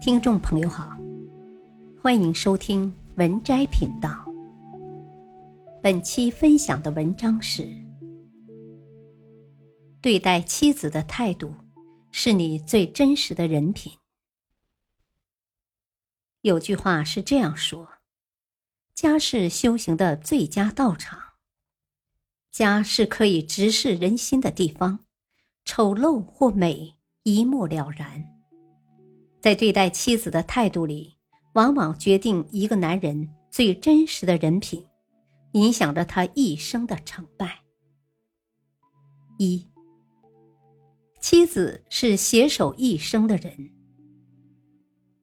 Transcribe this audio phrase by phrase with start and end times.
[0.00, 0.96] 听众朋友好，
[2.00, 4.24] 欢迎收听文摘频道。
[5.82, 7.68] 本期分享的文章是：
[10.00, 11.54] 对待妻子的态度，
[12.10, 13.92] 是你最真实的人品。
[16.40, 17.86] 有句话是这样说
[18.96, 21.20] ：“家是修行的最佳道场。”
[22.50, 25.00] 家是可以直视人心的地方，
[25.66, 28.39] 丑陋或美一目了然。
[29.40, 31.16] 在对待妻子的态度里，
[31.54, 34.86] 往往决定一个男人最真实的人品，
[35.52, 37.60] 影响着他一生的成败。
[39.38, 39.66] 一，
[41.20, 43.52] 妻子是携手一生的人。《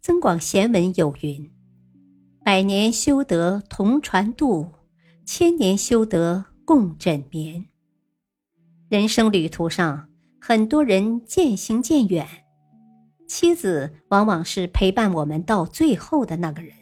[0.00, 1.50] 增广贤文》有云
[2.44, 4.72] ：“百年修得同船渡，
[5.24, 7.64] 千年修得。”共枕眠。
[8.90, 12.28] 人生旅途上，很多人渐行渐远，
[13.28, 16.72] 妻子往往是陪伴我们到最后的那个人。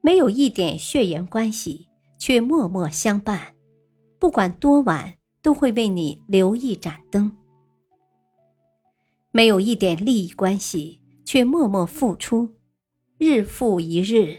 [0.00, 3.54] 没有一点血缘关系，却默默相伴，
[4.18, 7.36] 不管多晚都会为你留一盏灯。
[9.32, 12.54] 没有一点利益关系，却默默付出，
[13.18, 14.38] 日复一日，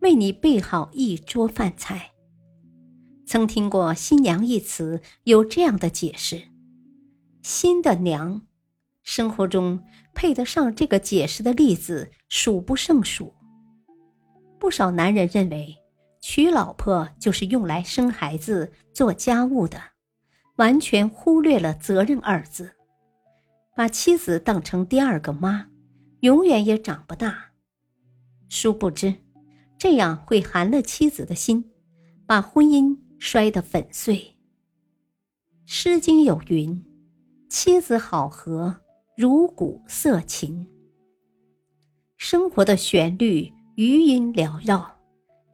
[0.00, 2.12] 为你备好一桌饭菜。
[3.26, 6.42] 曾听过“新娘”一词有这样的解释
[7.42, 8.42] ：“新的娘”，
[9.02, 9.82] 生活中
[10.14, 13.34] 配得上这个解释的例子数不胜数。
[14.58, 15.76] 不少男人认为，
[16.20, 19.80] 娶老婆就是用来生孩子、做家务的，
[20.56, 22.72] 完全忽略了“责任”二字，
[23.74, 25.68] 把妻子当成第二个妈，
[26.20, 27.50] 永远也长不大。
[28.48, 29.14] 殊不知，
[29.78, 31.70] 这样会寒了妻子的心，
[32.26, 33.02] 把婚姻。
[33.24, 34.16] 摔得粉碎。
[35.64, 36.84] 《诗经》有云
[37.48, 38.81] ：“妻子好合，
[39.16, 40.66] 如鼓瑟琴。”
[42.16, 44.98] 生活的旋律余音缭绕，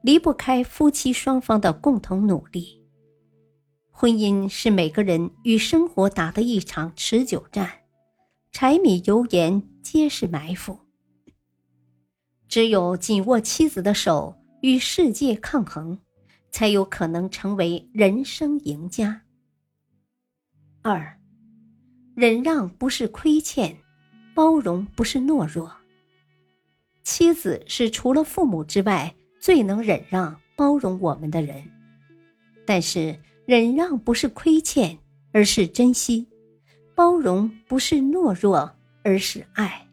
[0.02, 2.82] 离不开夫妻双方的共同努力。
[3.90, 7.70] 婚姻是每个人与生活打的一场持久战，
[8.52, 10.78] 柴米油盐皆是埋伏。
[12.48, 15.98] 只有紧握妻子的手，与世界抗衡。
[16.50, 19.20] 才有可能成为人生赢家。
[20.80, 21.17] 二，
[22.18, 23.76] 忍让不是亏欠，
[24.34, 25.72] 包容不是懦弱。
[27.04, 31.62] 妻子是除了父母之外最能忍让、包容我们的人，
[32.66, 34.98] 但是忍让不是亏欠，
[35.30, 36.26] 而是珍惜；
[36.92, 38.68] 包容不是懦弱，
[39.04, 39.86] 而是爱。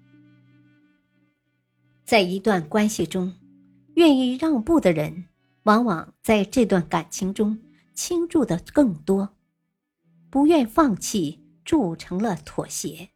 [2.05, 3.31] 在一段关系中，
[3.93, 5.25] 愿意让步的人。
[5.65, 7.55] 往往在这段感情中
[7.93, 9.29] 倾注的更多，
[10.31, 13.09] 不愿放弃铸成了妥协。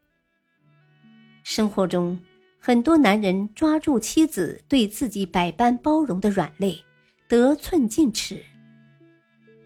[1.44, 2.20] 生活中，
[2.60, 6.84] 很多男人抓住妻子对自己百般包容的软肋，
[7.28, 8.44] 得寸进尺，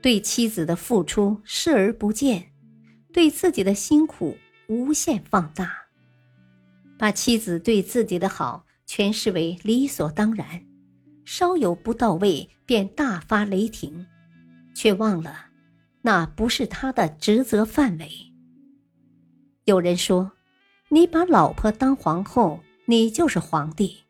[0.02, 2.52] 对妻子的付出视而不见，
[3.12, 5.74] 对自己的辛苦无限放大，
[6.98, 10.64] 把妻子对自己的好诠释为理所当然。
[11.26, 14.06] 稍有不到位，便大发雷霆，
[14.76, 15.48] 却忘了
[16.02, 18.33] 那不是他的职责范围。
[19.66, 20.32] 有人说
[20.90, 24.04] ：“你把老婆当皇后，你就是皇帝；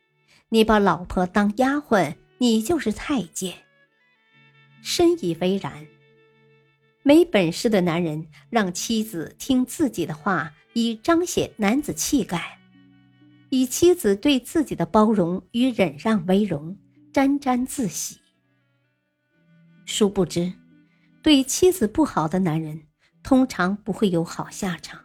[0.50, 3.54] 你把老婆当丫鬟，你就是太监。”
[4.82, 5.86] 深以为然。
[7.04, 12.40] 没本事的男人让妻子听自己的话，以彰显男子气概；
[13.50, 16.78] 以妻子对自己的包容与忍让为荣。
[17.12, 18.18] 沾沾自喜。
[19.86, 20.52] 殊不知，
[21.22, 22.88] 对妻子不好的男人，
[23.22, 25.03] 通常不会有好下场。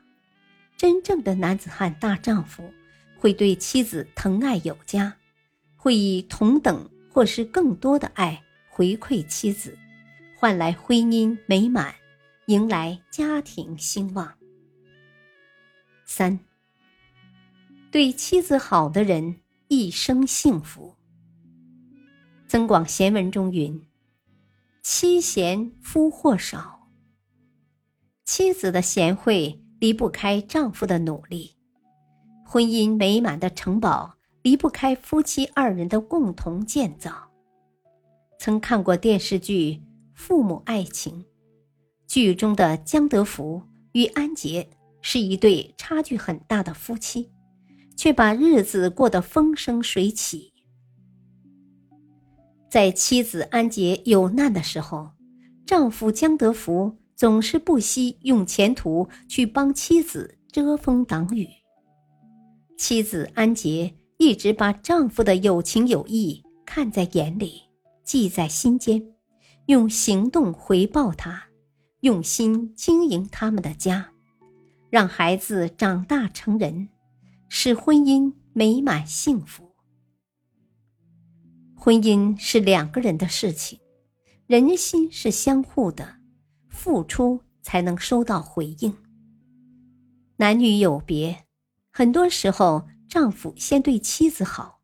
[0.78, 2.72] 真正的男子汉大丈夫，
[3.18, 5.12] 会对妻子疼爱有加，
[5.74, 8.40] 会以同等或是更多的爱
[8.70, 9.76] 回馈妻子，
[10.36, 11.92] 换来婚姻美满，
[12.46, 14.32] 迎来家庭兴旺。
[16.04, 16.38] 三，
[17.90, 20.94] 对妻子好的人，一生幸福。
[22.50, 23.84] 《增广贤文》中云
[24.80, 26.88] ：“妻贤夫祸少。”
[28.24, 31.56] 妻子的贤惠离不开丈夫的努力，
[32.44, 37.12] 婚姻美满的城堡离不开夫妻二人的共同建造。
[38.38, 39.72] 曾看过电视剧
[40.14, 41.22] 《父母爱情》，
[42.06, 44.68] 剧中的江德福与安杰
[45.00, 47.30] 是一对差距很大的夫妻，
[47.96, 50.52] 却把日子过得风生水起。
[52.70, 55.10] 在妻子安杰有难的时候，
[55.64, 61.48] 丈夫江德福总是不惜用前途去帮妻子遮风挡雨。
[62.76, 67.62] 妻子安杰一直把丈夫的有情有义看在眼里，
[68.04, 69.02] 记在心间，
[69.66, 71.48] 用行动回报他，
[72.02, 74.12] 用心经营他们的家，
[74.88, 76.88] 让孩子长大成人，
[77.48, 79.72] 使婚姻美满幸福。
[81.74, 83.80] 婚姻是两个人的事情，
[84.46, 86.17] 人心是相互的，
[86.78, 88.96] 付出才能收到回应。
[90.36, 91.44] 男女有别，
[91.90, 92.88] 很多时候。
[93.08, 94.82] 丈夫先对妻子好，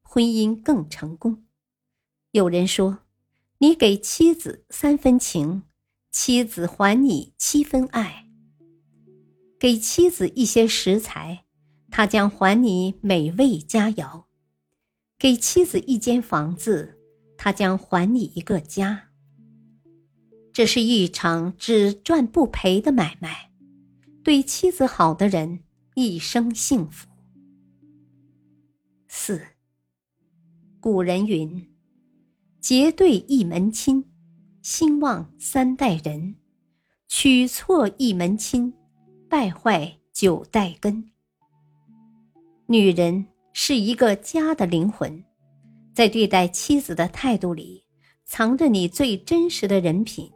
[0.00, 1.44] 婚姻更成功。
[2.30, 3.00] 有人说
[3.58, 5.64] ：“你给妻子三分情，
[6.12, 8.28] 妻子还你七分爱。
[9.58, 11.46] 给妻子一些食材，
[11.90, 14.26] 她将还你美味佳肴；
[15.18, 17.00] 给妻子一间房子，
[17.36, 19.08] 她将还你一个家。
[20.54, 23.50] 这是一场只赚不赔的买卖。
[24.22, 25.64] 对妻子好的人，
[25.96, 27.08] 一生幸福。”
[29.08, 29.42] 四。
[30.80, 31.70] 古人云
[32.60, 34.04] ：“结对一门亲，
[34.62, 36.34] 兴旺三代人；
[37.08, 38.72] 娶错一门亲，
[39.28, 41.10] 败坏九代根。”
[42.66, 45.24] 女人是一个家的灵魂，
[45.92, 47.82] 在对待妻子的态度里，
[48.24, 50.30] 藏着你最真实的人品，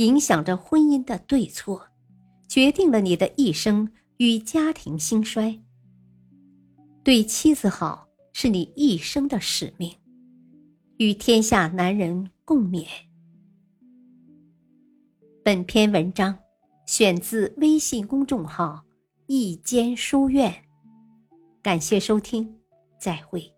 [0.00, 1.86] 影响着婚姻的对错，
[2.48, 3.86] 决定了你的一生
[4.16, 5.60] 与家庭兴衰。
[7.04, 9.94] 对妻子好是你一生的使命，
[10.96, 12.86] 与天下男人共勉。
[15.44, 16.38] 本篇文章
[16.86, 18.82] 选自微信公众号
[19.28, 20.50] “一间书院”，
[21.60, 22.58] 感谢收听，
[22.98, 23.52] 再会。